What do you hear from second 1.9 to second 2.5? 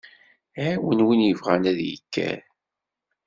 ikker.